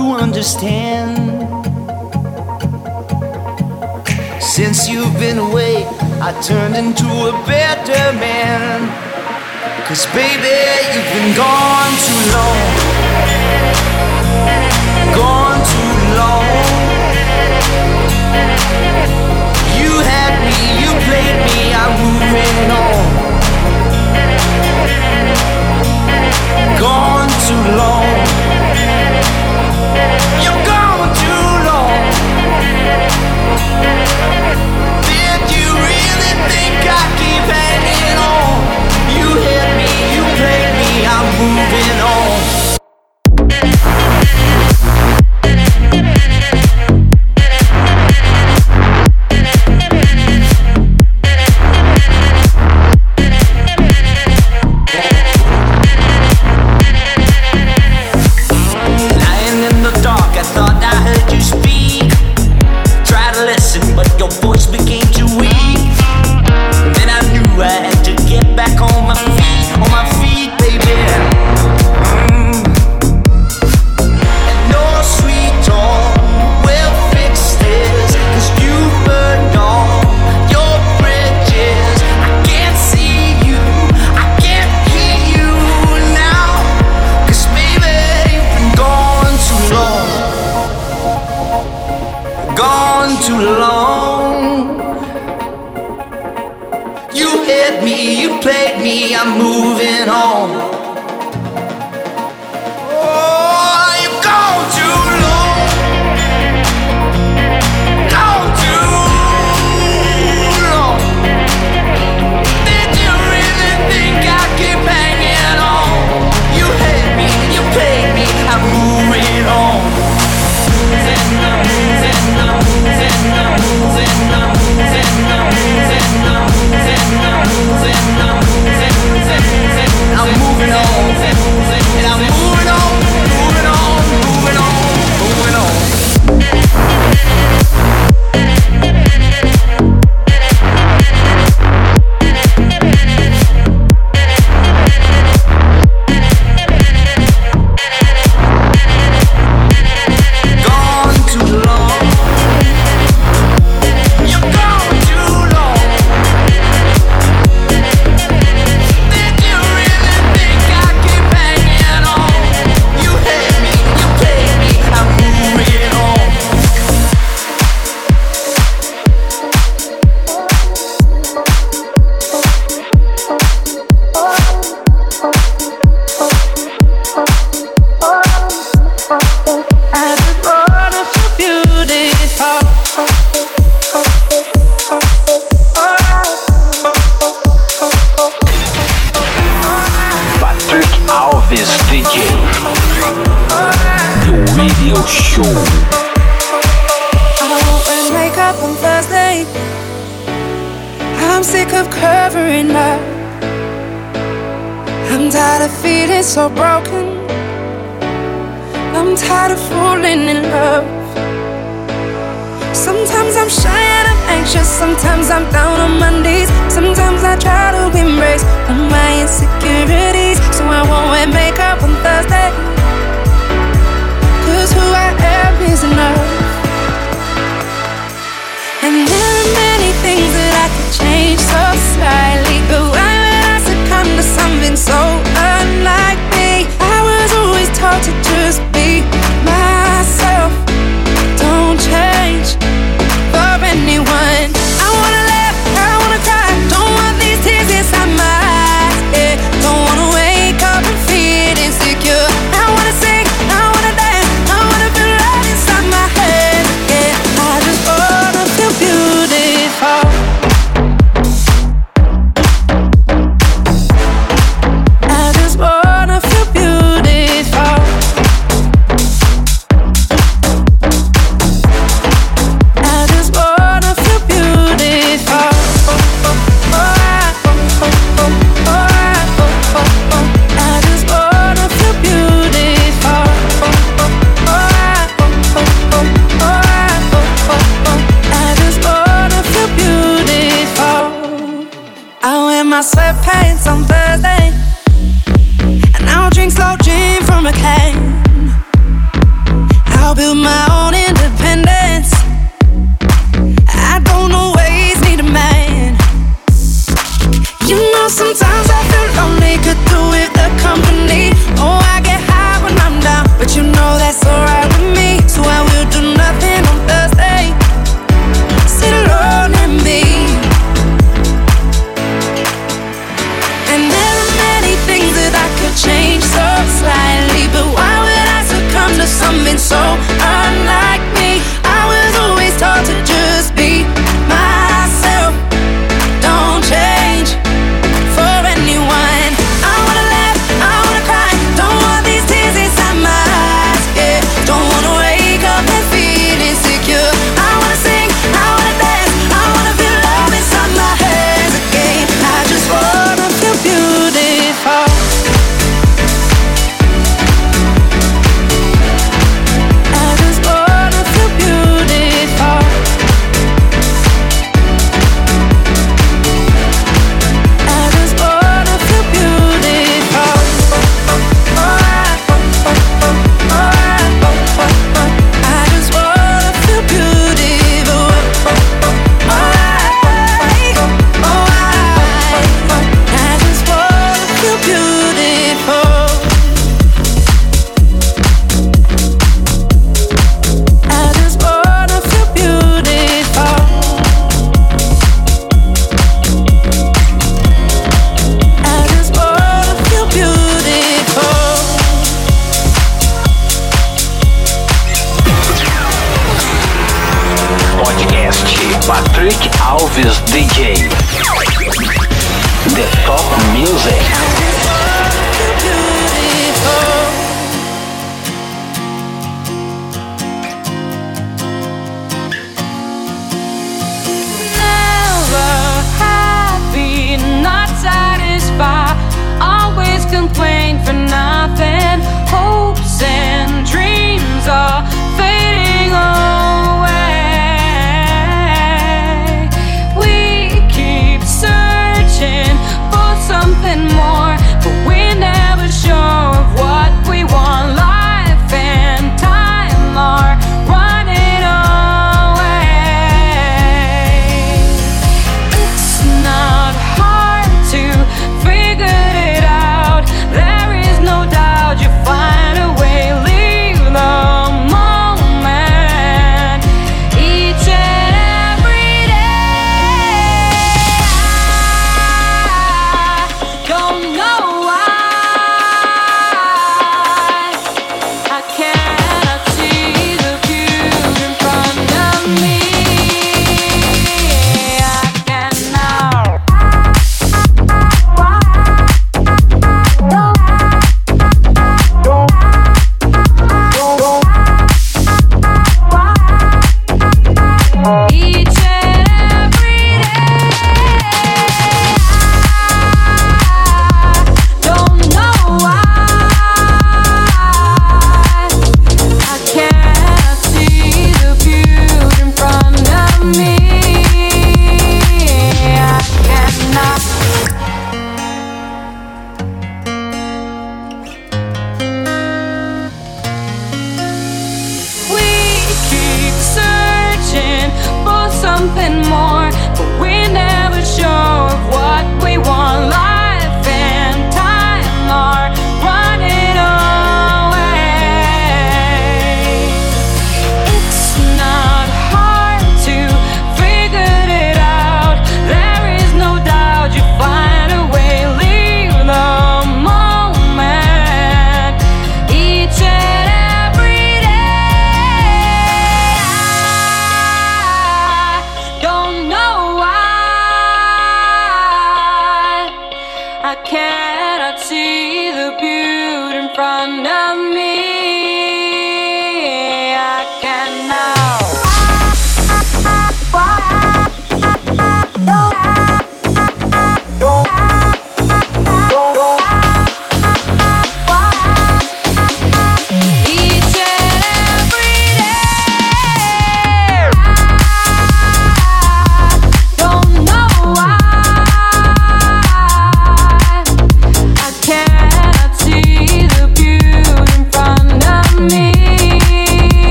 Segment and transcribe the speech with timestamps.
[0.00, 1.16] you understand.
[4.40, 5.84] Since you've been away,
[6.26, 8.78] I turned into a better man.
[9.86, 10.56] Cause baby,
[10.92, 12.60] you've been gone too long.
[15.20, 16.48] Gone too long.
[19.80, 23.04] You had me, you played me, I'm moving on.
[26.80, 27.09] Gone
[41.40, 41.79] move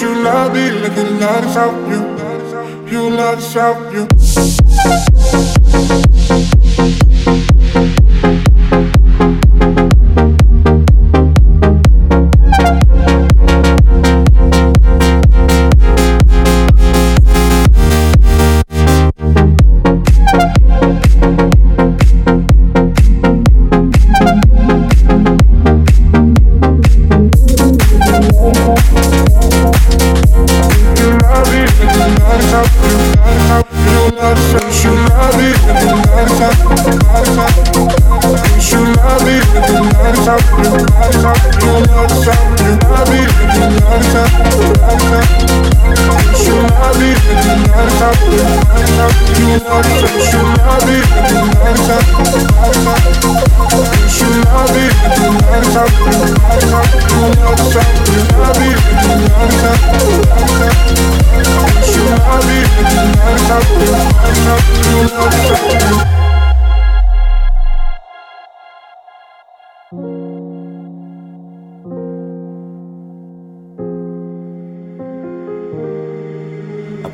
[0.00, 1.74] We should not be looking at yourself.
[1.90, 3.92] You, you love yourself.
[3.92, 5.09] You.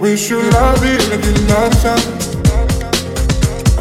[0.06, 2.06] Wish you love it like you not sound.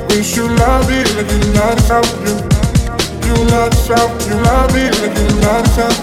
[0.09, 2.09] Wish you love it like you not sound.
[2.25, 4.09] You, not sound.
[4.25, 5.97] You love it like you not sound.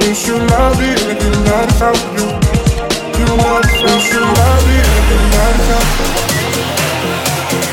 [0.00, 2.02] Wish you love it like you not sound.
[2.18, 2.26] You,
[3.38, 5.88] not wish you love it like you not sound.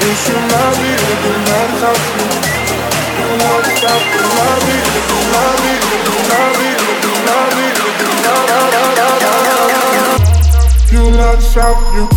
[0.05, 2.03] Wish you love it like you not sound.
[3.17, 3.27] You,
[3.81, 4.03] sound.
[4.05, 7.79] You love it like you love it like you love it like you love it
[10.91, 12.09] you not shout you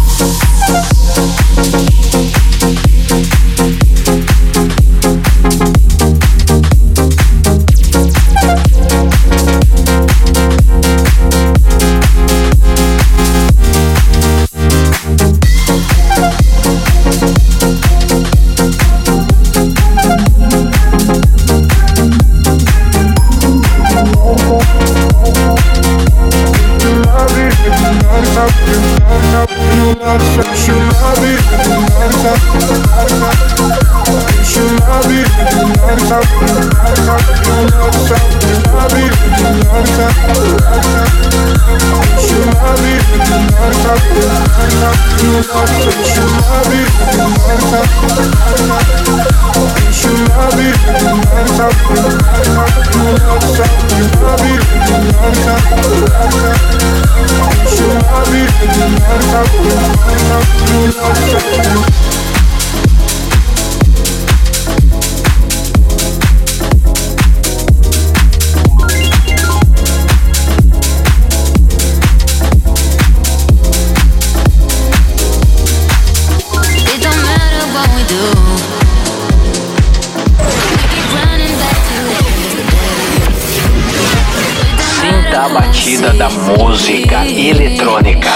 [85.52, 88.30] batida da música eletrônica.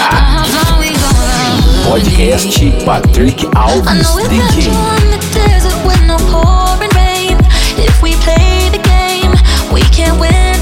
[1.83, 4.69] Podcast Patrick Alves DJ.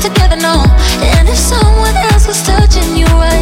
[0.01, 0.64] Together, no.
[1.01, 3.34] And if someone else was touching you right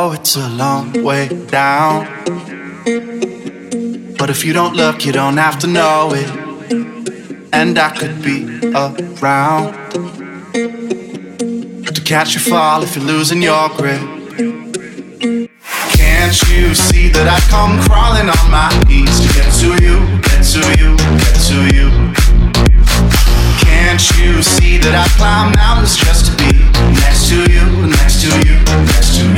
[0.00, 2.06] Oh, it's a long way down.
[4.16, 6.30] But if you don't look, you don't have to know it.
[7.52, 8.46] And I could be
[8.76, 9.74] around
[11.96, 14.00] to catch you fall if you're losing your grip.
[15.98, 20.44] Can't you see that I come crawling on my knees to get to you, get
[20.54, 21.88] to you, get to you?
[23.66, 26.52] Can't you see that I climb mountains just to be
[27.02, 27.64] next to you,
[27.98, 28.54] next to you,
[28.86, 29.37] next to you?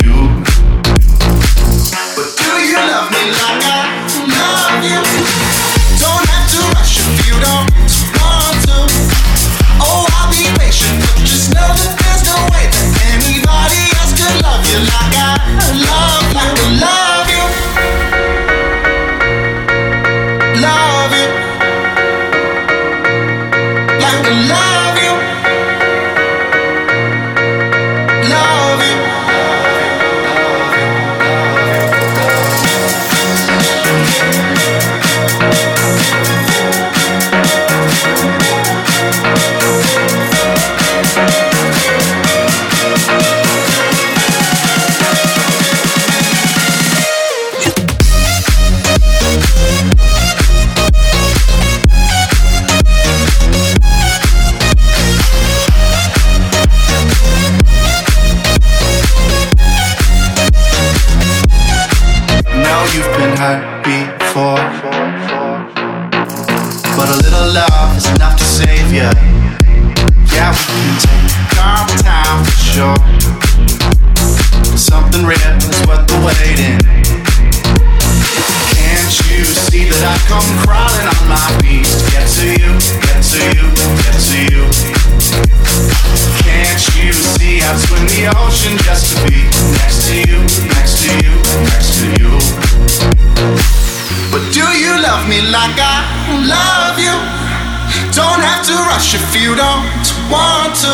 [99.00, 100.92] Rush if you don't want to.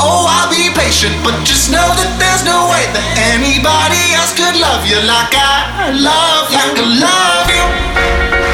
[0.00, 3.04] Oh, I'll be patient, but just know that there's no way that
[3.36, 8.53] anybody else could love you like I love, like I love you.